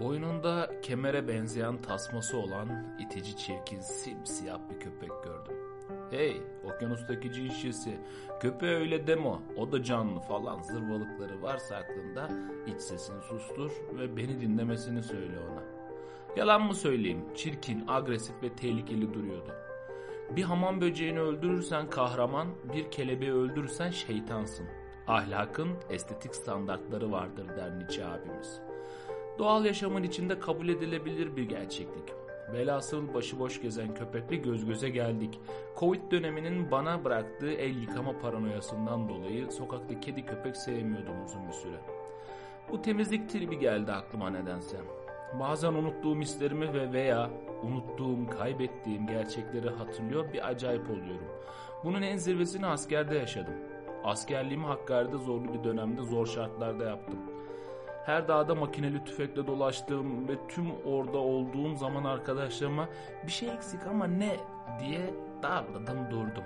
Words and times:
Boynunda 0.00 0.70
kemere 0.82 1.28
benzeyen 1.28 1.82
tasması 1.82 2.38
olan 2.38 2.96
itici 2.98 3.36
çirkin 3.36 3.80
simsiyah 3.80 4.58
bir 4.70 4.80
köpek 4.80 5.10
gördüm. 5.24 5.56
Hey 6.10 6.42
okyanustaki 6.64 7.32
cin 7.32 7.48
şişesi 7.48 7.98
köpeğe 8.40 8.76
öyle 8.76 9.06
deme 9.06 9.38
o 9.56 9.72
da 9.72 9.82
canlı 9.82 10.20
falan 10.20 10.62
zırvalıkları 10.62 11.42
varsa 11.42 11.76
aklında 11.76 12.28
iç 12.66 12.80
sesini 12.80 13.22
sustur 13.22 13.70
ve 13.98 14.16
beni 14.16 14.40
dinlemesini 14.40 15.02
söyle 15.02 15.38
ona. 15.38 15.62
Yalan 16.36 16.62
mı 16.62 16.74
söyleyeyim 16.74 17.24
çirkin 17.34 17.84
agresif 17.88 18.42
ve 18.42 18.56
tehlikeli 18.56 19.14
duruyordu. 19.14 19.52
Bir 20.36 20.42
hamam 20.42 20.80
böceğini 20.80 21.20
öldürürsen 21.20 21.90
kahraman 21.90 22.48
bir 22.74 22.90
kelebeği 22.90 23.32
öldürürsen 23.32 23.90
şeytansın. 23.90 24.66
Ahlakın 25.06 25.68
estetik 25.90 26.34
standartları 26.34 27.12
vardır 27.12 27.46
der 27.56 27.78
Nietzsche 27.78 28.04
abimiz. 28.04 28.60
Doğal 29.42 29.64
yaşamın 29.64 30.02
içinde 30.02 30.38
kabul 30.38 30.68
edilebilir 30.68 31.36
bir 31.36 31.42
gerçeklik. 31.42 32.04
Velhasıl 32.52 33.14
başıboş 33.14 33.62
gezen 33.62 33.94
köpekle 33.94 34.36
göz 34.36 34.66
göze 34.66 34.88
geldik. 34.88 35.40
Covid 35.78 36.10
döneminin 36.10 36.70
bana 36.70 37.04
bıraktığı 37.04 37.50
el 37.50 37.76
yıkama 37.76 38.18
paranoyasından 38.18 39.08
dolayı 39.08 39.52
sokakta 39.52 40.00
kedi 40.00 40.26
köpek 40.26 40.56
sevmiyordum 40.56 41.24
uzun 41.24 41.48
bir 41.48 41.52
süre. 41.52 41.76
Bu 42.70 42.82
temizlik 42.82 43.30
tribi 43.30 43.58
geldi 43.58 43.92
aklıma 43.92 44.30
nedense. 44.30 44.76
Bazen 45.40 45.72
unuttuğum 45.72 46.20
hislerimi 46.20 46.74
ve 46.74 46.92
veya 46.92 47.30
unuttuğum, 47.62 48.30
kaybettiğim 48.38 49.06
gerçekleri 49.06 49.70
hatırlıyor 49.70 50.32
bir 50.32 50.48
acayip 50.48 50.90
oluyorum. 50.90 51.28
Bunun 51.84 52.02
en 52.02 52.16
zirvesini 52.16 52.66
askerde 52.66 53.14
yaşadım. 53.14 53.54
Askerliğimi 54.04 54.66
Hakkari'de 54.66 55.16
zorlu 55.16 55.54
bir 55.54 55.64
dönemde 55.64 56.02
zor 56.02 56.26
şartlarda 56.26 56.84
yaptım. 56.84 57.18
Her 58.06 58.28
dağda 58.28 58.54
makineli 58.54 59.04
tüfekle 59.04 59.46
dolaştığım 59.46 60.28
ve 60.28 60.32
tüm 60.48 60.66
orada 60.86 61.18
olduğum 61.18 61.74
zaman 61.74 62.04
arkadaşlarıma 62.04 62.88
bir 63.26 63.32
şey 63.32 63.48
eksik 63.48 63.86
ama 63.86 64.06
ne 64.06 64.36
diye 64.80 65.14
darladım 65.42 66.10
durdum. 66.10 66.44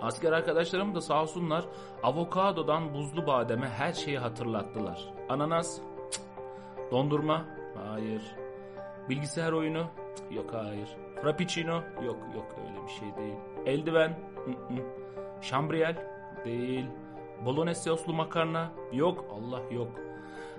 Asker 0.00 0.32
arkadaşlarım 0.32 0.94
da 0.94 1.00
sağ 1.00 1.22
olsunlar 1.22 1.64
avokadodan 2.02 2.94
buzlu 2.94 3.26
bademe 3.26 3.68
her 3.68 3.92
şeyi 3.92 4.18
hatırlattılar. 4.18 5.14
Ananas, 5.28 5.80
cık. 6.10 6.22
dondurma, 6.90 7.44
hayır. 7.86 8.22
Bilgisayar 9.08 9.52
oyunu, 9.52 9.86
cık, 10.16 10.32
yok 10.32 10.52
hayır. 10.52 10.96
Frappuccino, 11.22 11.74
yok 12.04 12.18
yok 12.34 12.46
öyle 12.66 12.84
bir 12.86 12.92
şey 12.92 13.16
değil. 13.16 13.36
Eldiven, 13.66 14.10
ı 14.10 14.50
-ı. 14.50 14.82
şambriyel, 15.40 15.96
değil. 16.44 16.86
Bolognese 17.44 17.82
soslu 17.82 18.14
makarna, 18.14 18.72
yok 18.92 19.24
Allah 19.32 19.60
yok. 19.70 19.88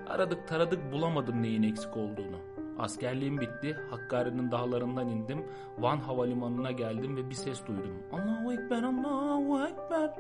Aradık 0.08 0.48
taradık 0.48 0.92
bulamadım 0.92 1.44
neyin 1.44 1.64
eksik 1.64 1.98
olduğunu. 1.98 2.38
Askerliğim 2.80 3.42
bitti. 3.42 3.78
Hakkari'nin 3.90 4.52
dağlarından 4.52 5.08
indim. 5.08 5.46
Van 5.80 5.98
Havalimanı'na 5.98 6.72
geldim 6.72 7.18
ve 7.18 7.30
bir 7.30 7.36
ses 7.36 7.68
duydum. 7.68 7.96
Allahu 8.12 8.54
Ekber, 8.54 8.84
Allahu 8.84 9.68
Ekber. 9.68 10.12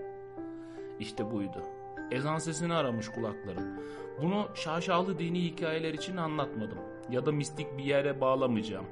İşte 0.99 1.31
buydu. 1.31 1.63
Ezan 2.11 2.37
sesini 2.37 2.73
aramış 2.73 3.09
kulaklarım. 3.09 3.79
Bunu 4.21 4.47
şaşalı 4.53 5.19
dini 5.19 5.43
hikayeler 5.43 5.93
için 5.93 6.17
anlatmadım. 6.17 6.77
Ya 7.09 7.25
da 7.25 7.31
mistik 7.31 7.77
bir 7.77 7.83
yere 7.83 8.21
bağlamayacağım. 8.21 8.85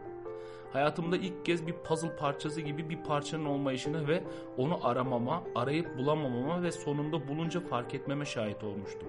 Hayatımda 0.74 1.18
ilk 1.18 1.46
kez 1.46 1.68
bir 1.68 1.74
puzzle 1.74 2.16
parçası 2.16 2.62
gibi 2.62 2.90
bir 2.90 3.04
parçanın 3.04 3.46
olmayışına 3.46 4.08
ve 4.08 4.24
onu 4.58 4.88
aramama, 4.88 5.44
arayıp 5.56 5.98
bulamamama 5.98 6.64
ve 6.64 6.72
sonunda 6.72 7.28
bulunca 7.28 7.60
fark 7.60 7.94
etmeme 7.94 8.26
şahit 8.26 8.64
olmuştum. 8.64 9.08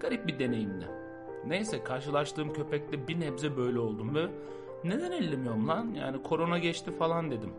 Garip 0.00 0.26
bir 0.26 0.38
deneyimdi. 0.38 1.03
Neyse 1.46 1.84
karşılaştığım 1.84 2.52
köpekle 2.52 3.08
bir 3.08 3.20
nebze 3.20 3.56
böyle 3.56 3.78
oldum 3.78 4.14
ve 4.14 4.26
neden 4.84 5.12
ellemiyorum 5.12 5.68
lan 5.68 5.94
yani 5.94 6.22
korona 6.22 6.58
geçti 6.58 6.90
falan 6.90 7.30
dedim. 7.30 7.52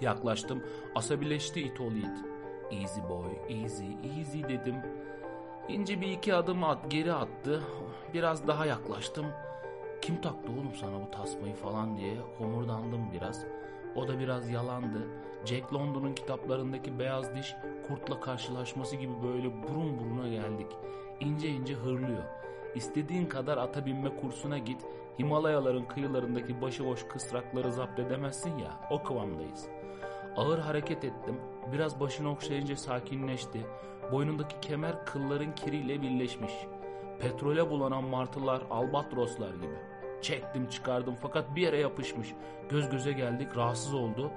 Yaklaştım 0.00 0.62
asabileşti 0.94 1.60
it 1.60 1.80
ol 1.80 1.92
it. 1.92 2.24
Easy 2.70 3.00
boy 3.08 3.60
easy 3.62 3.84
easy 4.18 4.42
dedim. 4.42 4.74
İnce 5.68 6.00
bir 6.00 6.08
iki 6.08 6.34
adım 6.34 6.64
at, 6.64 6.90
geri 6.90 7.12
attı. 7.12 7.62
Biraz 8.14 8.46
daha 8.48 8.66
yaklaştım. 8.66 9.26
Kim 10.02 10.20
taktı 10.20 10.52
oğlum 10.52 10.74
sana 10.80 11.06
bu 11.06 11.10
tasmayı 11.10 11.54
falan 11.54 11.96
diye 11.96 12.16
homurdandım 12.38 13.12
biraz. 13.12 13.44
O 13.96 14.08
da 14.08 14.18
biraz 14.18 14.50
yalandı. 14.50 15.08
Jack 15.44 15.74
London'un 15.74 16.14
kitaplarındaki 16.14 16.98
beyaz 16.98 17.34
diş 17.36 17.54
kurtla 17.88 18.20
karşılaşması 18.20 18.96
gibi 18.96 19.12
böyle 19.22 19.62
burun 19.62 19.98
buruna 19.98 20.28
geldik. 20.28 20.66
İnce 21.20 21.48
ince 21.48 21.74
hırlıyor. 21.74 22.22
İstediğin 22.74 23.26
kadar 23.26 23.58
ata 23.58 23.86
binme 23.86 24.16
kursuna 24.16 24.58
git. 24.58 24.86
Himalayaların 25.18 25.84
kıyılarındaki 25.84 26.60
başıboş 26.60 27.06
kısrakları 27.08 27.72
zapt 27.72 27.98
edemezsin 27.98 28.58
ya 28.58 28.70
o 28.90 29.02
kıvamdayız. 29.02 29.68
Ağır 30.36 30.58
hareket 30.58 31.04
ettim. 31.04 31.40
Biraz 31.72 32.00
başını 32.00 32.30
okşayınca 32.30 32.76
sakinleşti. 32.76 33.66
Boynundaki 34.12 34.60
kemer 34.60 35.06
kılların 35.06 35.54
kiriyle 35.54 36.02
birleşmiş. 36.02 36.52
Petrole 37.18 37.70
bulanan 37.70 38.04
martılar, 38.04 38.62
albatroslar 38.70 39.54
gibi. 39.54 39.78
Çektim 40.22 40.68
çıkardım 40.68 41.14
fakat 41.22 41.56
bir 41.56 41.62
yere 41.62 41.78
yapışmış. 41.78 42.34
Göz 42.68 42.90
göze 42.90 43.12
geldik 43.12 43.56
rahatsız 43.56 43.94
oldu. 43.94 44.30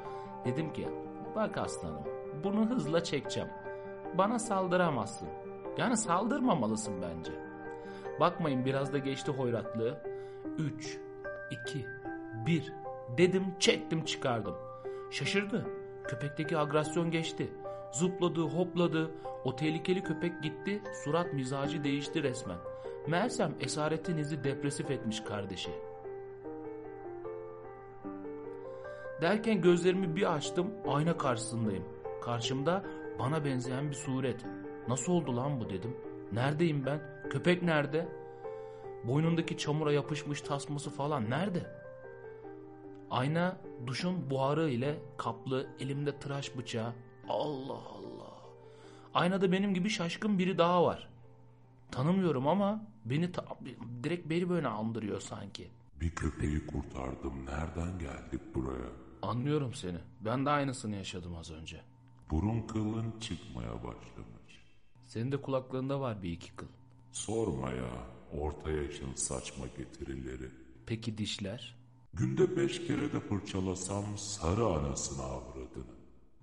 Dedim 0.45 0.73
ki 0.73 0.87
bak 1.35 1.57
aslanım 1.57 2.03
bunu 2.43 2.69
hızla 2.69 3.03
çekeceğim. 3.03 3.49
Bana 4.17 4.39
saldıramazsın. 4.39 5.29
Yani 5.77 5.97
saldırmamalısın 5.97 6.93
bence. 7.01 7.52
Bakmayın 8.19 8.65
biraz 8.65 8.93
da 8.93 8.97
geçti 8.97 9.31
hoyratlığı. 9.31 9.97
3, 10.57 10.97
2, 11.51 11.85
1 12.45 12.73
dedim 13.17 13.43
çektim 13.59 14.05
çıkardım. 14.05 14.55
Şaşırdı. 15.11 15.65
Köpekteki 16.03 16.57
agresyon 16.57 17.11
geçti. 17.11 17.51
Zıpladı, 17.91 18.41
hopladı. 18.41 19.11
O 19.43 19.55
tehlikeli 19.55 20.03
köpek 20.03 20.43
gitti. 20.43 20.81
Surat 21.03 21.33
mizacı 21.33 21.83
değişti 21.83 22.23
resmen. 22.23 22.57
Meğersem 23.07 23.55
esaretin 23.59 24.17
izi 24.17 24.43
depresif 24.43 24.91
etmiş 24.91 25.19
kardeşi. 25.19 25.71
Derken 29.21 29.61
gözlerimi 29.61 30.15
bir 30.15 30.33
açtım. 30.33 30.67
Ayna 30.87 31.17
karşısındayım. 31.17 31.83
Karşımda 32.21 32.83
bana 33.19 33.45
benzeyen 33.45 33.89
bir 33.89 33.95
suret. 33.95 34.45
Nasıl 34.87 35.13
oldu 35.13 35.37
lan 35.37 35.59
bu 35.59 35.69
dedim. 35.69 35.97
Neredeyim 36.31 36.85
ben? 36.85 37.12
Köpek 37.29 37.63
nerede? 37.63 38.07
Boynundaki 39.03 39.57
çamura 39.57 39.91
yapışmış 39.91 40.41
tasması 40.41 40.89
falan 40.89 41.29
nerede? 41.29 41.83
Ayna 43.09 43.57
duşun 43.87 44.29
buharı 44.29 44.69
ile 44.69 44.99
kaplı 45.17 45.67
elimde 45.79 46.19
tıraş 46.19 46.57
bıçağı. 46.57 46.93
Allah 47.29 47.73
Allah. 47.73 48.33
Aynada 49.13 49.51
benim 49.51 49.73
gibi 49.73 49.89
şaşkın 49.89 50.39
biri 50.39 50.57
daha 50.57 50.83
var. 50.85 51.09
Tanımıyorum 51.91 52.47
ama 52.47 52.83
beni 53.05 53.29
direkt 54.03 54.29
beni 54.29 54.49
böyle 54.49 54.67
andırıyor 54.67 55.19
sanki. 55.21 55.67
Bir 56.01 56.09
köpeği 56.15 56.67
kurtardım. 56.67 57.45
Nereden 57.45 57.99
geldik 57.99 58.55
buraya? 58.55 58.89
Anlıyorum 59.21 59.73
seni. 59.73 59.97
Ben 60.21 60.45
de 60.45 60.49
aynısını 60.49 60.95
yaşadım 60.95 61.35
az 61.35 61.51
önce. 61.51 61.81
Burun 62.31 62.61
kılın 62.61 63.19
çıkmaya 63.19 63.73
başlamış. 63.75 64.63
Senin 65.05 65.31
de 65.31 65.41
kulaklarında 65.41 65.99
var 65.99 66.23
bir 66.23 66.31
iki 66.31 66.55
kıl. 66.55 66.67
Sorma 67.13 67.69
ya. 67.71 67.89
Orta 68.39 68.71
yaşın 68.71 69.13
saçma 69.15 69.65
getirileri. 69.77 70.49
Peki 70.85 71.17
dişler? 71.17 71.75
Günde 72.13 72.57
beş 72.57 72.87
kere 72.87 73.13
de 73.13 73.19
fırçalasam 73.19 74.17
sarı 74.17 74.65
anasını 74.65 75.23
avradını. 75.23 75.93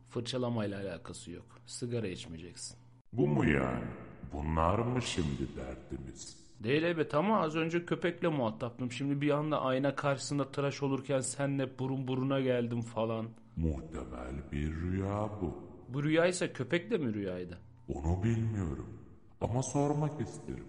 Fırçalamayla 0.09 0.81
alakası 0.81 1.31
yok. 1.31 1.47
Sigara 1.67 2.09
içmeyeceksin. 2.09 2.77
Bu 3.13 3.27
mu 3.27 3.45
yani? 3.45 3.85
Bunlar 4.33 4.79
mı 4.79 5.03
şimdi 5.03 5.49
derdimiz? 5.57 6.37
Değil 6.61 6.83
elbet 6.83 7.15
ama 7.15 7.41
az 7.41 7.57
önce 7.57 7.85
köpekle 7.87 8.29
muhataptım. 8.29 8.93
Şimdi 8.93 9.21
bir 9.21 9.31
anda 9.31 9.61
ayna 9.63 9.95
karşısında 9.95 10.51
tıraş 10.51 10.83
olurken 10.83 11.21
senle 11.21 11.79
burun 11.79 12.09
buruna 12.09 12.41
geldim 12.41 12.81
falan. 12.83 13.29
Muhtemel 13.57 14.53
bir 14.53 14.73
rüya 14.75 15.31
bu. 15.41 15.55
Bu 15.89 16.03
rüyaysa 16.05 16.53
köpek 16.53 16.91
de 16.91 16.99
mi 16.99 17.15
rüyaydı? 17.15 17.59
Onu 17.89 18.23
bilmiyorum. 18.23 19.00
Ama 19.41 19.63
sormak 19.63 20.21
isterim. 20.21 20.69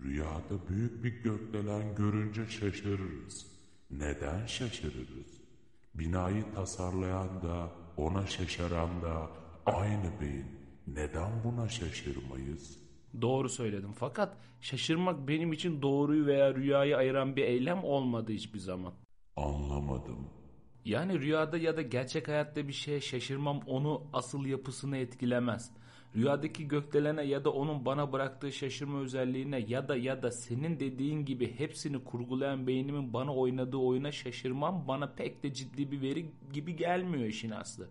Rüyada 0.00 0.68
büyük 0.68 1.04
bir 1.04 1.22
gökdelen 1.22 1.94
görünce 1.94 2.46
şaşırırız. 2.46 3.46
Neden 3.90 4.46
şaşırırız? 4.46 5.40
Binayı 5.94 6.44
tasarlayan 6.54 7.42
da, 7.42 7.70
ona 7.96 8.26
şaşıran 8.26 9.02
da 9.02 9.30
aynı 9.66 10.20
beyin. 10.20 10.46
Neden 10.86 11.44
buna 11.44 11.68
şaşırmayız? 11.68 12.78
Doğru 13.20 13.48
söyledim 13.48 13.92
fakat 13.92 14.36
şaşırmak 14.60 15.28
benim 15.28 15.52
için 15.52 15.82
doğruyu 15.82 16.26
veya 16.26 16.54
rüyayı 16.54 16.96
ayıran 16.96 17.36
bir 17.36 17.44
eylem 17.44 17.84
olmadı 17.84 18.32
hiçbir 18.32 18.58
zaman. 18.58 18.92
Anlamadım. 19.36 20.28
Yani 20.84 21.20
rüyada 21.20 21.58
ya 21.58 21.76
da 21.76 21.82
gerçek 21.82 22.28
hayatta 22.28 22.68
bir 22.68 22.72
şeye 22.72 23.00
şaşırmam 23.00 23.60
onu 23.66 24.02
asıl 24.12 24.44
yapısını 24.44 24.96
etkilemez. 24.96 25.70
Rüyadaki 26.16 26.68
gökdelene 26.68 27.22
ya 27.22 27.44
da 27.44 27.50
onun 27.50 27.84
bana 27.84 28.12
bıraktığı 28.12 28.52
şaşırma 28.52 29.00
özelliğine 29.00 29.64
ya 29.68 29.88
da 29.88 29.96
ya 29.96 30.22
da 30.22 30.30
senin 30.30 30.80
dediğin 30.80 31.24
gibi 31.24 31.58
hepsini 31.58 32.04
kurgulayan 32.04 32.66
beynimin 32.66 33.12
bana 33.12 33.34
oynadığı 33.34 33.76
oyuna 33.76 34.12
şaşırmam 34.12 34.84
bana 34.88 35.12
pek 35.12 35.42
de 35.42 35.54
ciddi 35.54 35.90
bir 35.90 36.02
veri 36.02 36.26
gibi 36.52 36.76
gelmiyor 36.76 37.24
işin 37.24 37.50
aslı. 37.50 37.88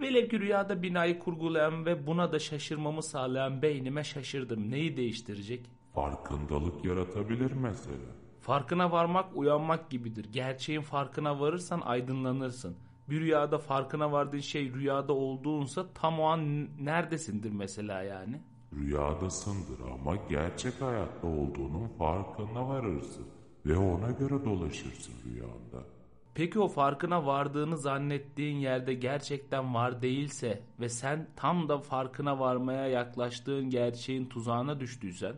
Velev 0.00 0.28
ki 0.28 0.40
rüyada 0.40 0.82
binayı 0.82 1.18
kurgulayan 1.18 1.86
ve 1.86 2.06
buna 2.06 2.32
da 2.32 2.38
şaşırmamı 2.38 3.02
sağlayan 3.02 3.62
beynime 3.62 4.04
şaşırdım. 4.04 4.70
Neyi 4.70 4.96
değiştirecek? 4.96 5.70
Farkındalık 5.94 6.84
yaratabilir 6.84 7.52
mesela. 7.52 8.24
Farkına 8.40 8.92
varmak 8.92 9.36
uyanmak 9.36 9.90
gibidir. 9.90 10.26
Gerçeğin 10.32 10.80
farkına 10.80 11.40
varırsan 11.40 11.80
aydınlanırsın. 11.80 12.76
Bir 13.10 13.20
rüyada 13.20 13.58
farkına 13.58 14.12
vardığın 14.12 14.38
şey 14.38 14.72
rüyada 14.72 15.12
olduğunsa 15.12 15.86
tam 15.94 16.20
o 16.20 16.24
an 16.24 16.68
neredesindir 16.84 17.50
mesela 17.50 18.02
yani? 18.02 18.40
Rüyadasındır 18.72 19.80
ama 19.92 20.16
gerçek 20.28 20.80
hayatta 20.80 21.26
olduğunun 21.26 21.88
farkına 21.98 22.68
varırsın 22.68 23.26
ve 23.66 23.76
ona 23.76 24.10
göre 24.10 24.44
dolaşırsın 24.44 25.14
rüyanda. 25.24 25.86
Peki 26.34 26.60
o 26.60 26.68
farkına 26.68 27.26
vardığını 27.26 27.78
zannettiğin 27.78 28.56
yerde 28.56 28.94
gerçekten 28.94 29.74
var 29.74 30.02
değilse 30.02 30.62
ve 30.80 30.88
sen 30.88 31.28
tam 31.36 31.68
da 31.68 31.78
farkına 31.78 32.38
varmaya 32.38 32.86
yaklaştığın 32.86 33.70
gerçeğin 33.70 34.26
tuzağına 34.26 34.80
düştüysen? 34.80 35.34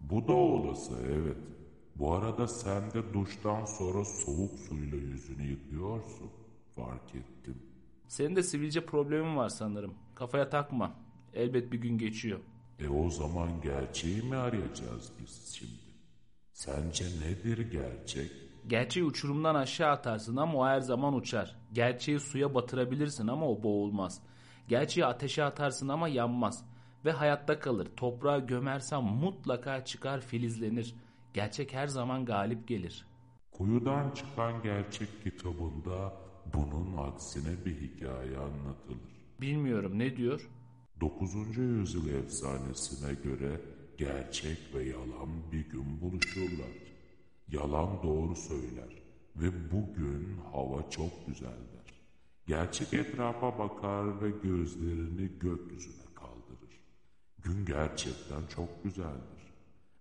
Bu 0.00 0.28
da 0.28 0.32
olası 0.32 0.94
evet. 1.06 1.36
Bu 1.96 2.12
arada 2.12 2.48
sen 2.48 2.90
de 2.90 3.14
duştan 3.14 3.64
sonra 3.64 4.04
soğuk 4.04 4.58
suyla 4.68 4.98
yüzünü 4.98 5.42
yıkıyorsun. 5.42 6.30
Fark 6.76 7.14
ettim. 7.14 7.62
Senin 8.08 8.36
de 8.36 8.42
sivilce 8.42 8.86
problemin 8.86 9.36
var 9.36 9.48
sanırım. 9.48 9.94
Kafaya 10.14 10.48
takma. 10.50 10.94
Elbet 11.34 11.72
bir 11.72 11.80
gün 11.80 11.98
geçiyor. 11.98 12.40
E 12.78 12.88
o 12.88 13.10
zaman 13.10 13.60
gerçeği 13.62 14.22
mi 14.22 14.36
arayacağız 14.36 15.12
biz 15.20 15.54
şimdi? 15.54 15.72
Sence 16.52 17.04
nedir 17.04 17.58
gerçek? 17.70 18.30
Gerçeği 18.66 19.06
uçurumdan 19.06 19.54
aşağı 19.54 19.90
atarsın 19.90 20.36
ama 20.36 20.58
o 20.58 20.66
her 20.66 20.80
zaman 20.80 21.14
uçar. 21.14 21.56
Gerçeği 21.72 22.20
suya 22.20 22.54
batırabilirsin 22.54 23.26
ama 23.26 23.48
o 23.50 23.62
boğulmaz. 23.62 24.22
Gerçeği 24.68 25.06
ateşe 25.06 25.44
atarsın 25.44 25.88
ama 25.88 26.08
yanmaz. 26.08 26.64
Ve 27.04 27.12
hayatta 27.12 27.58
kalır. 27.58 27.88
Toprağa 27.96 28.38
gömersen 28.38 29.04
mutlaka 29.04 29.84
çıkar 29.84 30.20
filizlenir. 30.20 30.94
Gerçek 31.34 31.74
her 31.74 31.86
zaman 31.86 32.24
galip 32.24 32.68
gelir. 32.68 33.06
Kuyudan 33.50 34.10
çıkan 34.10 34.62
gerçek 34.62 35.22
kitabında 35.24 36.12
bunun 36.54 36.96
aksine 36.96 37.64
bir 37.64 37.80
hikaye 37.80 38.38
anlatılır. 38.38 38.98
Bilmiyorum 39.40 39.98
ne 39.98 40.16
diyor? 40.16 40.50
9. 41.00 41.34
yüzyıl 41.56 42.08
efsanesine 42.08 43.14
göre 43.14 43.60
gerçek 43.98 44.58
ve 44.74 44.84
yalan 44.84 45.52
bir 45.52 45.68
gün 45.70 46.00
buluşurlar. 46.00 46.94
Yalan 47.48 48.02
doğru 48.02 48.36
söyler 48.36 49.02
ve 49.36 49.72
bugün 49.72 50.38
hava 50.52 50.90
çok 50.90 51.26
güzel 51.26 51.48
der. 51.48 51.94
Gerçek 52.46 52.94
etrafa 52.94 53.58
bakar 53.58 54.22
ve 54.22 54.30
gözlerini 54.42 55.30
gökyüzüne 55.40 56.04
kaldırır. 56.14 56.80
Gün 57.42 57.66
gerçekten 57.66 58.46
çok 58.46 58.84
güzeldir. 58.84 59.34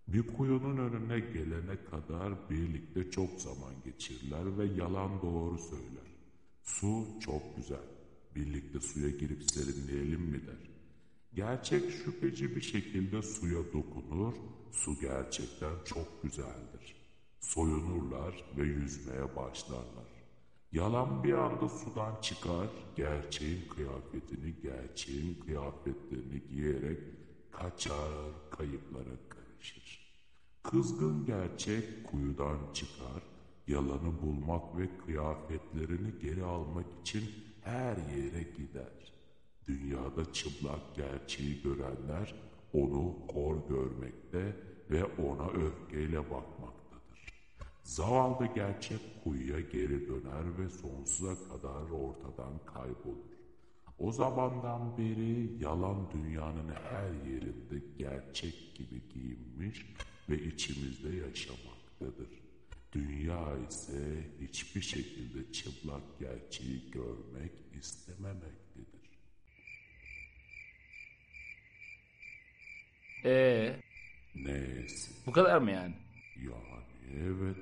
Bir 0.07 0.27
kuyunun 0.27 0.77
önüne 0.77 1.19
gelene 1.19 1.83
kadar 1.91 2.49
birlikte 2.49 3.11
çok 3.11 3.41
zaman 3.41 3.73
geçirirler 3.85 4.57
ve 4.57 4.65
yalan 4.65 5.21
doğru 5.21 5.57
söyler. 5.57 6.12
Su 6.63 7.07
çok 7.19 7.55
güzel. 7.55 7.87
Birlikte 8.35 8.79
suya 8.79 9.09
girip 9.09 9.51
serinleyelim 9.51 10.21
mi 10.21 10.47
der. 10.47 10.69
Gerçek 11.33 11.91
şüpheci 11.91 12.55
bir 12.55 12.61
şekilde 12.61 13.21
suya 13.21 13.73
dokunur, 13.73 14.33
su 14.71 14.99
gerçekten 15.01 15.73
çok 15.85 16.23
güzeldir. 16.23 16.95
Soyunurlar 17.39 18.43
ve 18.57 18.63
yüzmeye 18.63 19.35
başlarlar. 19.35 20.13
Yalan 20.71 21.23
bir 21.23 21.33
anda 21.33 21.69
sudan 21.69 22.21
çıkar, 22.21 22.67
gerçeğin 22.95 23.67
kıyafetini, 23.67 24.55
gerçeğin 24.63 25.39
kıyafetlerini 25.45 26.41
giyerek 26.49 26.99
kaçar, 27.51 28.11
kayıplara 28.51 29.17
karışır. 29.29 30.13
Kızgın 30.63 31.25
gerçek 31.25 32.07
kuyudan 32.07 32.57
çıkar, 32.73 33.23
yalanı 33.67 34.21
bulmak 34.21 34.77
ve 34.77 34.97
kıyafetlerini 34.97 36.19
geri 36.21 36.43
almak 36.43 36.85
için 37.01 37.23
her 37.61 37.97
yere 37.97 38.43
gider. 38.57 39.13
Dünyada 39.67 40.33
çıplak 40.33 40.95
gerçeği 40.95 41.61
görenler 41.61 42.35
onu 42.73 43.27
kor 43.27 43.67
görmekte 43.69 44.55
ve 44.89 45.03
ona 45.05 45.49
öfkeyle 45.49 46.17
bakmaktadır. 46.17 47.33
Zavallı 47.83 48.47
gerçek 48.55 48.99
kuyuya 49.23 49.59
geri 49.59 50.07
döner 50.07 50.57
ve 50.57 50.69
sonsuza 50.69 51.35
kadar 51.49 51.89
ortadan 51.89 52.59
kaybolur. 52.65 53.33
O 53.99 54.11
zamandan 54.11 54.97
beri 54.97 55.63
yalan 55.63 56.11
dünyanın 56.11 56.69
her 56.69 57.31
yerinde 57.31 57.85
gerçek 57.97 58.75
gibi 58.75 59.01
giyinmiş 59.13 59.95
ve 60.29 60.43
içimizde 60.43 61.15
yaşamaktadır. 61.15 62.42
Dünya 62.93 63.57
ise 63.69 64.23
hiçbir 64.41 64.81
şekilde 64.81 65.51
çıplak 65.51 66.01
gerçeği 66.19 66.91
görmek 66.91 67.51
istememektedir. 67.79 69.03
Ee, 73.25 73.75
Neyse 74.35 75.11
bu 75.25 75.31
kadar 75.31 75.57
mı 75.57 75.71
yani? 75.71 75.93
yani 76.37 77.23
evet 77.27 77.57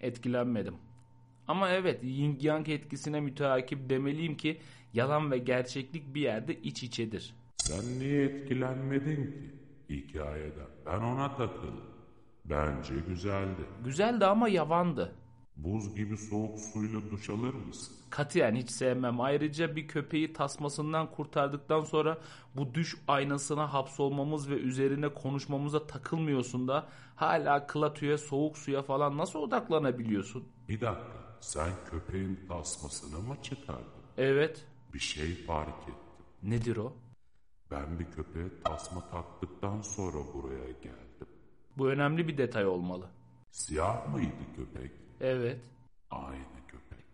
Etkilenmedim. 0.00 0.74
Ama 1.48 1.70
evet 1.70 2.04
yin 2.04 2.38
yang 2.40 2.68
etkisine 2.68 3.20
müteakip 3.20 3.90
demeliyim 3.90 4.36
ki 4.36 4.60
yalan 4.94 5.30
ve 5.30 5.38
gerçeklik 5.38 6.14
bir 6.14 6.20
yerde 6.20 6.54
iç 6.62 6.82
içedir. 6.82 7.34
sen 7.56 7.98
niye 7.98 8.24
etkilenmedin 8.24 9.24
ki 9.26 9.50
hikayeden 9.96 10.66
ben 10.86 10.98
ona 10.98 11.36
takıldım. 11.36 11.97
Bence 12.50 12.94
güzeldi. 13.08 13.62
Güzeldi 13.84 14.26
ama 14.26 14.48
yavandı. 14.48 15.14
Buz 15.56 15.94
gibi 15.94 16.16
soğuk 16.16 16.60
suyla 16.60 17.10
duş 17.10 17.30
alır 17.30 17.54
mısın? 17.54 17.96
Katiyen 18.10 18.54
hiç 18.54 18.70
sevmem. 18.70 19.20
Ayrıca 19.20 19.76
bir 19.76 19.88
köpeği 19.88 20.32
tasmasından 20.32 21.10
kurtardıktan 21.10 21.80
sonra 21.84 22.18
bu 22.56 22.74
düş 22.74 22.96
aynasına 23.08 23.72
hapsolmamız 23.72 24.50
ve 24.50 24.54
üzerine 24.54 25.08
konuşmamıza 25.14 25.86
takılmıyorsun 25.86 26.68
da 26.68 26.88
hala 27.16 27.66
klatüye, 27.66 28.18
soğuk 28.18 28.58
suya 28.58 28.82
falan 28.82 29.18
nasıl 29.18 29.38
odaklanabiliyorsun? 29.38 30.48
Bir 30.68 30.80
dakika 30.80 31.38
sen 31.40 31.70
köpeğin 31.90 32.40
tasmasını 32.48 33.18
mı 33.18 33.36
çıkardın? 33.42 34.02
Evet. 34.16 34.66
Bir 34.94 34.98
şey 34.98 35.34
fark 35.46 35.82
ettim. 35.82 35.94
Nedir 36.42 36.76
o? 36.76 36.92
Ben 37.70 37.98
bir 37.98 38.04
köpeğe 38.04 38.62
tasma 38.64 39.10
taktıktan 39.10 39.80
sonra 39.82 40.18
buraya 40.34 40.70
geldim. 40.70 41.07
Bu 41.78 41.88
önemli 41.88 42.28
bir 42.28 42.38
detay 42.38 42.66
olmalı. 42.66 43.06
Siyah 43.50 44.08
mıydı 44.12 44.32
köpek? 44.56 44.90
Evet. 45.20 45.60
Aynı 46.10 46.66
köpek. 46.68 47.04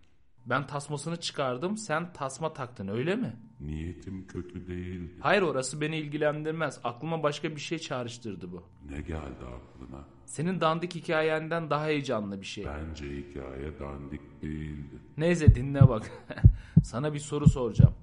Ben 0.47 0.67
tasmasını 0.67 1.17
çıkardım, 1.21 1.77
sen 1.77 2.13
tasma 2.13 2.53
taktın 2.53 2.89
öyle 2.89 3.17
mi? 3.17 3.37
Niyetim 3.61 4.27
kötü 4.27 4.67
değildi. 4.67 5.13
Hayır 5.21 5.43
orası 5.43 5.81
beni 5.81 5.97
ilgilendirmez. 5.97 6.81
Aklıma 6.85 7.23
başka 7.23 7.51
bir 7.57 7.61
şey 7.61 7.79
çağrıştırdı 7.79 8.53
bu. 8.53 8.63
Ne 8.91 9.01
geldi 9.01 9.45
aklına? 9.45 10.05
Senin 10.27 10.61
dandik 10.61 10.95
hikayenden 10.95 11.71
daha 11.71 11.87
heyecanlı 11.87 12.41
bir 12.41 12.47
şey. 12.47 12.65
Bence 12.65 13.05
hikaye 13.05 13.79
dandik 13.81 14.43
değildi. 14.43 14.99
Neyse 15.17 15.55
dinle 15.55 15.89
bak. 15.89 16.11
Sana 16.85 17.15
bir 17.15 17.19
soru 17.19 17.49
soracağım. 17.49 17.95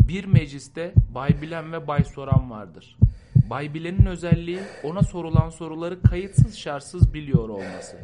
Bir 0.00 0.24
mecliste 0.24 0.94
Bay 1.14 1.42
Bilen 1.42 1.72
ve 1.72 1.86
Bay 1.86 2.04
Soran 2.04 2.50
vardır. 2.50 2.98
Bay 3.50 3.74
Bilen'in 3.74 4.06
özelliği 4.06 4.60
ona 4.82 5.02
sorulan 5.02 5.50
soruları 5.50 6.02
kayıtsız 6.02 6.56
şartsız 6.56 7.14
biliyor 7.14 7.48
olması. 7.48 7.96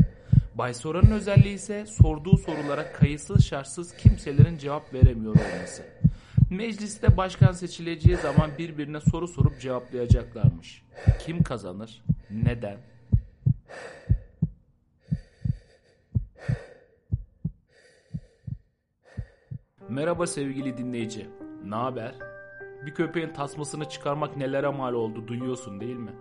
Bay 0.54 0.75
Soran'ın 0.75 1.11
özelliği 1.11 1.54
ise 1.54 1.87
sorduğu 1.87 2.37
sorulara 2.37 2.92
kayıtsız 2.92 3.44
şartsız 3.47 3.97
kimselerin 3.97 4.59
cevap 4.59 4.94
veremiyor 4.94 5.35
olması. 5.35 5.82
Mecliste 6.50 7.16
başkan 7.16 7.52
seçileceği 7.52 8.16
zaman 8.16 8.50
birbirine 8.59 9.00
soru 9.00 9.28
sorup 9.28 9.61
cevaplayacaklarmış. 9.61 10.82
Kim 11.18 11.42
kazanır? 11.42 12.02
Neden? 12.30 12.78
Merhaba 19.88 20.26
sevgili 20.26 20.78
dinleyici. 20.78 21.26
Ne 21.64 21.75
haber? 21.75 22.14
Bir 22.87 22.94
köpeğin 22.94 23.32
tasmasını 23.32 23.84
çıkarmak 23.84 24.37
nelere 24.37 24.68
mal 24.68 24.92
oldu 24.92 25.28
duyuyorsun 25.28 25.80
değil 25.80 25.96
mi? 25.96 26.12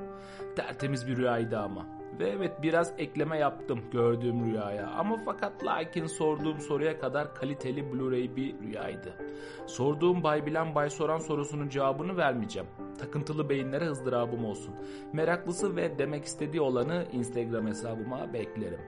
Tertemiz 0.55 1.07
bir 1.07 1.17
rüyaydı 1.17 1.59
ama. 1.59 1.99
Ve 2.19 2.29
evet 2.29 2.61
biraz 2.61 2.93
ekleme 2.97 3.37
yaptım 3.37 3.79
gördüğüm 3.91 4.45
rüyaya. 4.45 4.87
Ama 4.87 5.17
fakat 5.25 5.65
lakin 5.65 6.05
sorduğum 6.07 6.59
soruya 6.59 6.99
kadar 6.99 7.35
kaliteli 7.35 7.81
Blu-ray 7.81 8.35
bir 8.35 8.59
rüyaydı. 8.59 9.13
Sorduğum 9.67 10.23
Bay 10.23 10.45
Bilen 10.45 10.75
Bay 10.75 10.89
Soran 10.89 11.17
sorusunun 11.17 11.69
cevabını 11.69 12.17
vermeyeceğim. 12.17 12.67
Takıntılı 12.99 13.49
beyinlere 13.49 13.89
ızdırabım 13.89 14.45
olsun. 14.45 14.75
Meraklısı 15.13 15.75
ve 15.75 15.99
demek 15.99 16.25
istediği 16.25 16.61
olanı 16.61 17.05
Instagram 17.11 17.67
hesabıma 17.67 18.33
beklerim. 18.33 18.79